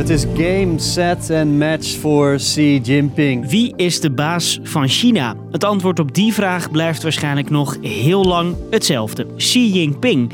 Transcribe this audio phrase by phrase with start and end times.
[0.00, 3.50] Het is game, set en match voor Xi Jinping.
[3.50, 5.36] Wie is de baas van China?
[5.50, 9.26] Het antwoord op die vraag blijft waarschijnlijk nog heel lang hetzelfde.
[9.36, 10.30] Xi Jinping.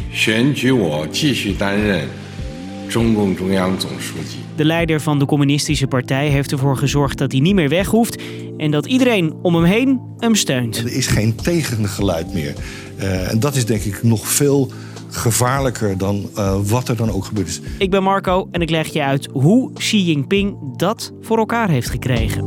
[4.57, 8.23] De leider van de communistische partij heeft ervoor gezorgd dat hij niet meer weg hoeft
[8.57, 10.77] en dat iedereen om hem heen hem steunt.
[10.77, 12.55] Er is geen tegengeluid meer.
[12.97, 14.71] Eh, en dat is denk ik nog veel
[15.11, 17.61] gevaarlijker dan eh, wat er dan ook gebeurd is.
[17.79, 21.91] Ik ben Marco en ik leg je uit hoe Xi Jinping dat voor elkaar heeft
[21.91, 22.43] gekregen.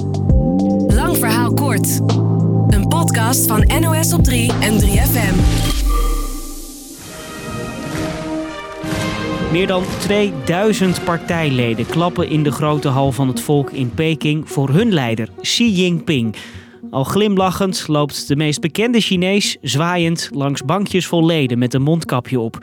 [0.88, 2.00] Lang verhaal kort.
[2.67, 5.67] Een podcast van NOS op 3 en 3FM.
[9.52, 14.70] Meer dan 2000 partijleden klappen in de grote hal van het volk in Peking voor
[14.70, 16.36] hun leider, Xi Jinping.
[16.92, 22.40] Al glimlachend loopt de meest bekende Chinees zwaaiend langs bankjes vol leden met een mondkapje
[22.40, 22.58] op.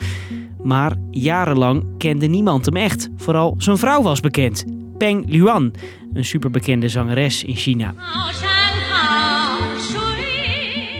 [0.63, 3.09] Maar jarenlang kende niemand hem echt.
[3.17, 4.65] Vooral zijn vrouw was bekend.
[4.97, 5.73] Peng Luan,
[6.13, 7.93] een superbekende zangeres in China.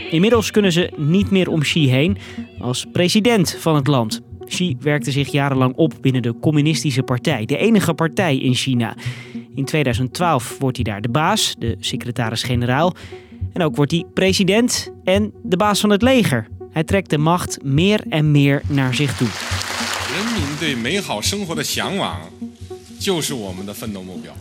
[0.10, 2.18] Inmiddels kunnen ze niet meer om Xi heen
[2.60, 4.22] als president van het land.
[4.46, 8.96] Xi werkte zich jarenlang op binnen de Communistische Partij, de enige partij in China.
[9.58, 12.96] In 2012 wordt hij daar de baas, de secretaris-generaal.
[13.54, 16.48] En ook wordt hij president en de baas van het leger.
[16.72, 19.28] Hij trekt de macht meer en meer naar zich toe.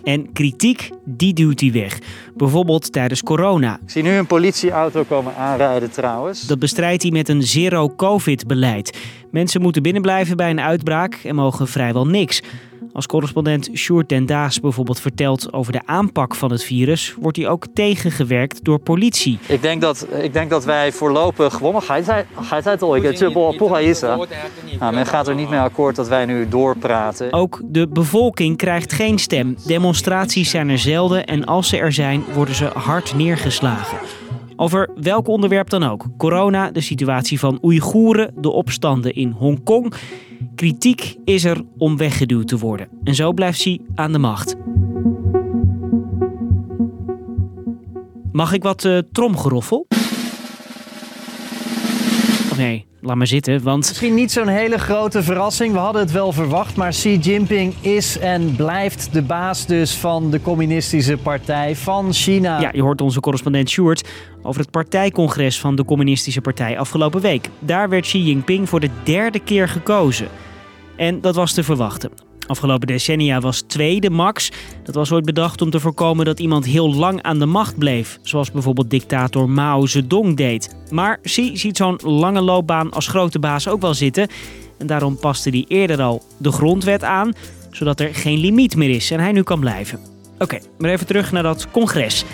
[0.05, 1.99] En kritiek, die duwt hij weg.
[2.35, 3.79] Bijvoorbeeld tijdens corona.
[3.83, 6.47] Ik zie nu een politieauto komen aanrijden trouwens.
[6.47, 8.99] Dat bestrijdt hij met een zero-covid-beleid.
[9.31, 12.43] Mensen moeten binnenblijven bij een uitbraak en mogen vrijwel niks.
[12.97, 17.49] Als correspondent Sjoerd Den Daas bijvoorbeeld vertelt over de aanpak van het virus, wordt hij
[17.49, 19.39] ook tegengewerkt door politie.
[19.47, 21.61] Ik denk dat, ik denk dat wij voorlopig...
[24.79, 27.33] Nou, men gaat er niet mee akkoord dat wij nu doorpraten.
[27.33, 29.57] Ook de bevolking krijgt geen stem.
[29.67, 33.99] Demonstraties zijn er zelden en als ze er zijn, worden ze hard neergeslagen.
[34.57, 36.07] Over welk onderwerp dan ook.
[36.17, 39.95] Corona, de situatie van Oeigoeren, de opstanden in Hongkong.
[40.55, 42.89] Kritiek is er om weggeduwd te worden.
[43.05, 44.57] En zo blijft Xi aan de macht.
[48.33, 49.87] Mag ik wat eh, tromgeroffel?
[52.51, 53.89] Of nee, laat maar zitten, want...
[53.89, 55.73] Misschien niet zo'n hele grote verrassing.
[55.73, 56.77] We hadden het wel verwacht.
[56.77, 62.61] Maar Xi Jinping is en blijft de baas dus van de communistische partij van China.
[62.61, 64.09] Ja, je hoort onze correspondent Sjoerd
[64.43, 67.49] over het partijcongres van de Communistische Partij afgelopen week.
[67.59, 70.29] Daar werd Xi Jinping voor de derde keer gekozen.
[70.97, 72.26] En dat was te verwachten.
[72.47, 74.53] Afgelopen decennia was twee de max.
[74.83, 78.19] Dat was ooit bedacht om te voorkomen dat iemand heel lang aan de macht bleef.
[78.23, 80.77] Zoals bijvoorbeeld dictator Mao Zedong deed.
[80.91, 84.29] Maar Xi ziet zo'n lange loopbaan als grote baas ook wel zitten.
[84.79, 87.33] En daarom paste hij eerder al de grondwet aan,
[87.71, 90.01] zodat er geen limiet meer is en hij nu kan blijven.
[90.39, 92.25] Oké, maar even terug naar dat congres.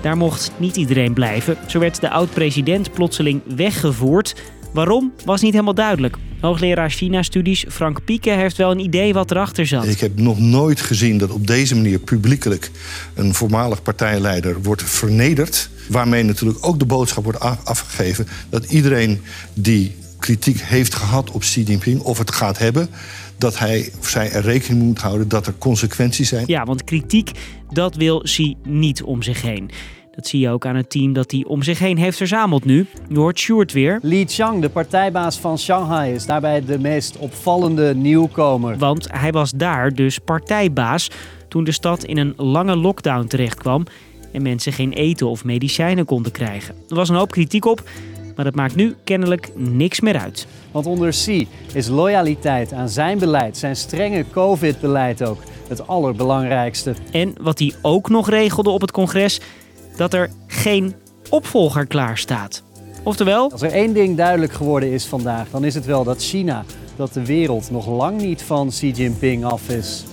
[0.00, 1.56] Daar mocht niet iedereen blijven.
[1.66, 4.42] Zo werd de oud-president plotseling weggevoerd.
[4.72, 6.16] Waarom was niet helemaal duidelijk.
[6.42, 9.86] Hoogleraar China-studies Frank Pieke heeft wel een idee wat erachter zat.
[9.86, 12.70] Ik heb nog nooit gezien dat op deze manier publiekelijk
[13.14, 15.70] een voormalig partijleider wordt vernederd.
[15.88, 19.20] Waarmee natuurlijk ook de boodschap wordt afgegeven dat iedereen
[19.54, 22.88] die kritiek heeft gehad op Xi Jinping of het gaat hebben,
[23.38, 26.44] dat hij of zij er rekening moet houden dat er consequenties zijn.
[26.46, 27.30] Ja, want kritiek,
[27.70, 29.70] dat wil Xi niet om zich heen.
[30.14, 32.86] Dat zie je ook aan het team dat hij om zich heen heeft verzameld nu.
[33.08, 33.98] Je hoort Sjoerd weer.
[34.02, 38.78] Li Qiang, de partijbaas van Shanghai, is daarbij de meest opvallende nieuwkomer.
[38.78, 41.10] Want hij was daar dus partijbaas
[41.48, 43.84] toen de stad in een lange lockdown terechtkwam
[44.32, 46.74] en mensen geen eten of medicijnen konden krijgen.
[46.88, 47.82] Er was een hoop kritiek op,
[48.36, 50.46] maar dat maakt nu kennelijk niks meer uit.
[50.70, 56.94] Want onder Xi is loyaliteit aan zijn beleid, zijn strenge COVID-beleid ook, het allerbelangrijkste.
[57.10, 59.40] En wat hij ook nog regelde op het congres,
[59.96, 60.94] dat er geen
[61.30, 62.62] opvolger klaar staat.
[63.02, 66.64] Oftewel, Als er één ding duidelijk geworden is vandaag, dan is het wel dat China,
[66.96, 70.04] dat de wereld nog lang niet van Xi Jinping af is.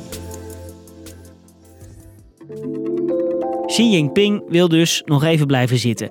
[3.65, 6.09] Xi Jinping wil dus nog even blijven zitten.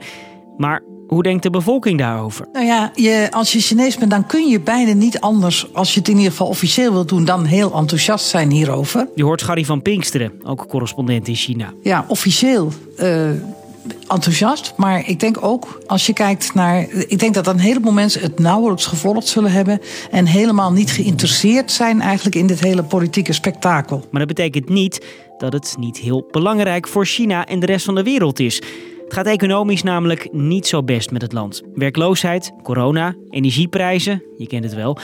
[0.57, 2.47] Maar hoe denkt de bevolking daarover?
[2.53, 5.99] Nou ja, je, als je Chinees bent, dan kun je bijna niet anders, als je
[5.99, 9.09] het in ieder geval officieel wilt doen, dan heel enthousiast zijn hierover.
[9.15, 11.73] Je hoort Gary van Pinksteren, ook correspondent in China.
[11.83, 13.31] Ja, officieel eh,
[14.09, 14.73] enthousiast.
[14.77, 16.81] Maar ik denk ook, als je kijkt naar.
[16.91, 19.81] Ik denk dat een heleboel mensen het nauwelijks gevolgd zullen hebben.
[20.11, 24.05] En helemaal niet geïnteresseerd zijn eigenlijk in dit hele politieke spektakel.
[24.11, 25.07] Maar dat betekent niet
[25.39, 28.63] dat het niet heel belangrijk voor China en de rest van de wereld is.
[29.05, 31.63] Het gaat economisch namelijk niet zo best met het land.
[31.75, 34.99] Werkloosheid, corona, energieprijzen, je kent het wel.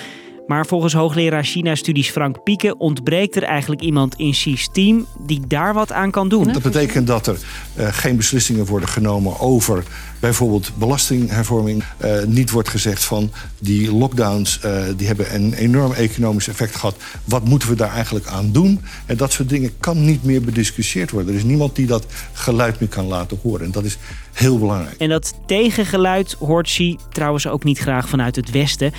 [0.47, 5.75] Maar volgens hoogleraar China-studies Frank Pieke ontbreekt er eigenlijk iemand in Xi's team die daar
[5.75, 6.53] wat aan kan doen.
[6.53, 7.37] Dat betekent dat er
[7.79, 9.85] uh, geen beslissingen worden genomen over
[10.21, 11.85] bijvoorbeeld belastinghervorming.
[12.05, 16.97] Uh, niet wordt gezegd van die lockdowns uh, die hebben een enorm economisch effect gehad.
[17.25, 18.81] Wat moeten we daar eigenlijk aan doen?
[19.07, 21.33] En dat soort dingen kan niet meer bediscussieerd worden.
[21.33, 23.65] Er is niemand die dat geluid meer kan laten horen.
[23.65, 23.99] En dat is
[24.33, 24.97] heel belangrijk.
[24.99, 28.93] En dat tegengeluid hoort Xi trouwens ook niet graag vanuit het Westen.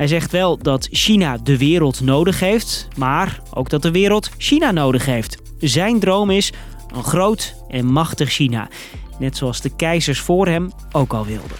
[0.00, 4.70] Hij zegt wel dat China de wereld nodig heeft, maar ook dat de wereld China
[4.70, 5.42] nodig heeft.
[5.58, 6.52] Zijn droom is
[6.94, 8.68] een groot en machtig China,
[9.18, 11.56] net zoals de keizers voor hem ook al wilden.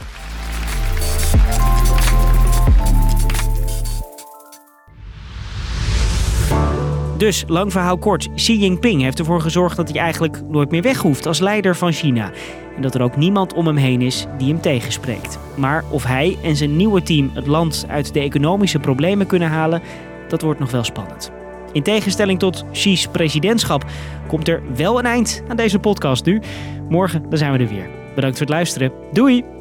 [7.16, 10.98] Dus, lang verhaal kort, Xi Jinping heeft ervoor gezorgd dat hij eigenlijk nooit meer weg
[10.98, 12.32] hoeft als leider van China.
[12.80, 15.38] En dat er ook niemand om hem heen is die hem tegenspreekt.
[15.56, 19.82] Maar of hij en zijn nieuwe team het land uit de economische problemen kunnen halen,
[20.28, 21.30] dat wordt nog wel spannend.
[21.72, 23.84] In tegenstelling tot Xi's presidentschap
[24.26, 26.40] komt er wel een eind aan deze podcast nu.
[26.88, 27.88] Morgen dan zijn we er weer.
[28.14, 28.92] Bedankt voor het luisteren.
[29.12, 29.59] Doei!